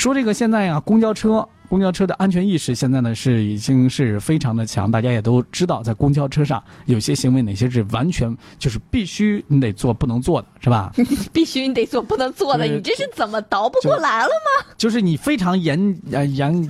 [0.00, 1.46] 说这个现在啊，公交车。
[1.68, 10.90] 公交车的安全意识现在呢是已经是非常的强，大家也都知道，在公交车上有些行为哪些是完全就是必须你得做不能做的，是吧？
[11.32, 14.66] 必须你得做不能做的，你这是怎么倒不过来了吗？
[14.76, 16.68] 就是你非常严呃严，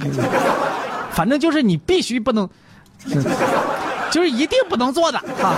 [1.12, 2.46] 反正就是你必须不能，
[4.10, 5.56] 就是一定不能做的啊。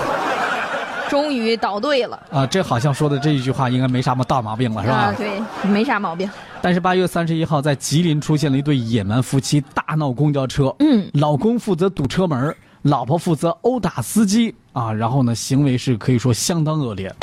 [1.13, 2.47] 终于倒对了啊！
[2.47, 4.95] 这好像说的这一句话应该没啥么大毛病了，是吧？
[4.95, 6.27] 啊，对，没啥毛病。
[6.63, 10.75] 但是八月三十一号，在吉林出现了一对野蛮夫妻，大闹公交车。
[10.79, 14.91] 嗯，老公负责堵车门，老婆负责殴打司机啊。
[14.91, 17.15] 然后呢，行为是可以说相当恶劣。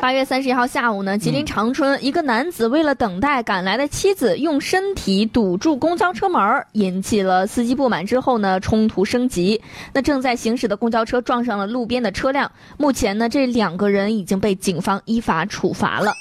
[0.00, 6.40] 八月三十一号下午呢，吉林长春一个男子为了等待赶来的妻子，用身体堵住公交车门，
[6.72, 8.06] 引起了司机不满。
[8.06, 9.60] 之后呢，冲突升级。
[9.92, 12.50] 那正在行驶的公交车撞上了路边的车辆。
[12.76, 16.12] 目前呢，这两个人已经被警方依法处罚了。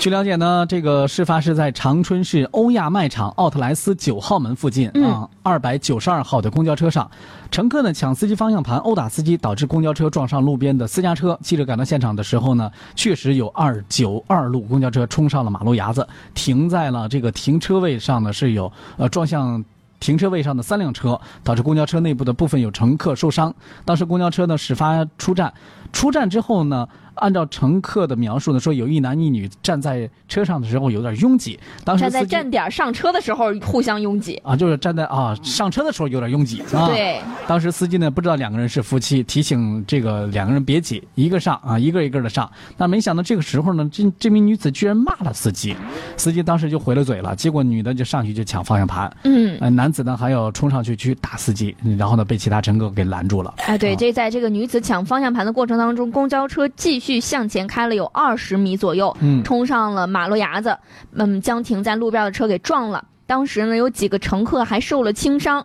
[0.00, 7.10] 据了解呢，这个事发是在长春市欧亚卖场奥特莱斯九号门附近啊，二百九十二号的公交车上，
[7.50, 11.38] 乘客呢抢司机方向盘，殴打司机，导致公交车撞上路边的私家车。
[11.42, 19.62] 记者赶到现场的时候呢，确实有二九二路公交车冲上了马路牙子，停在了这个停车位上呢，是有呃撞向
[20.00, 23.54] 停车位上的三辆车，导致公交车内部的部分有乘客受伤。
[23.84, 25.52] 当时公交车呢始发出站，
[25.92, 26.88] 出站之后呢。
[27.16, 31.58] 按照乘客的描述呢，说有一男一女站在车上的时候有点拥挤。
[31.84, 36.86] 当时站在站点上车的时候互相拥挤啊，就是站在啊上车的时候有点拥挤啊。
[36.86, 37.20] 对。
[37.46, 42.50] 当时司机呢不知道两个人是夫妻，提醒这个两个人别挤，一个上啊，一个一个的上。
[42.78, 45.76] 但没想到这个时候呢，这这名女子居然骂了司机，
[46.16, 47.36] 司机当时就回了嘴了。
[47.36, 53.52] 结果女的就上去就抢方向盘，嗯，男子呢还要冲上去去打司机，然后呢被其他乘客给拦住了。
[53.66, 57.18] 哎，对，这在这个女子抢方向盘的过程当中，公交车继续。
[57.30, 60.76] 向前开了有二十米左右，冲上了马路牙子，
[61.14, 63.04] 嗯，将停在路边的车给撞了。
[63.26, 65.64] 当时呢，有几个乘客还受了轻伤。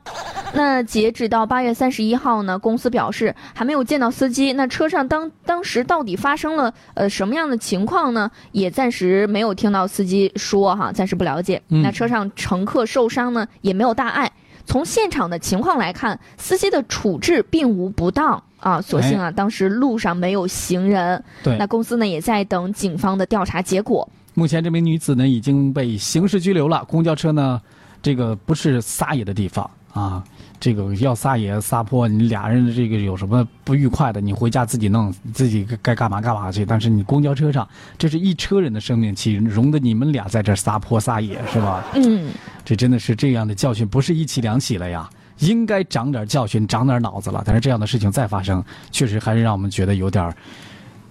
[0.54, 4.54] 那截止到八月三十一号呢，公司表示还没有见到司机。
[4.54, 8.30] 那车上当当时到底发生了呃什么样的情况呢？
[8.52, 11.62] 也暂时没有听到司机说哈，暂时不了解。
[11.68, 14.32] 那车上乘客受伤呢，也没有大碍。
[14.68, 18.82] 从现场的情况来看，司机的处置并无不当啊。
[18.82, 21.24] 所幸啊，当时路上没有行人。
[21.44, 24.08] 对，那公司呢也在等警方的调查结果。
[24.34, 26.84] 目前这名女子呢已经被刑事拘留了。
[26.90, 27.62] 公交车呢，
[28.02, 30.24] 这个不是撒野的地方啊。
[30.58, 36.66] 这个要撒野撒泼，你俩人这个有什么不愉快的，你回家自己弄，自己该干嘛干嘛去。
[36.66, 41.84] 但是你公交车上，这是一车人的生命，岂容得你们俩在这撒泼撒野是吧？
[41.94, 42.32] 嗯，
[42.64, 45.08] 这真的是这样的教训，不是一起两起了呀，
[45.40, 47.44] 应该长点教训，长点脑子了。
[47.46, 50.34] 但是这样的事情再发生，确实还是让我们觉得有点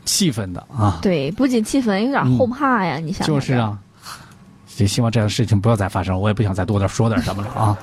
[0.05, 0.99] 气愤的啊。
[1.03, 2.97] 对，不仅气愤，有点后怕呀。
[2.97, 3.79] 你想，就是啊，
[4.79, 6.19] 也希望这样的事情不要再发生。
[6.19, 7.79] 我也不想再多点说点什么了啊。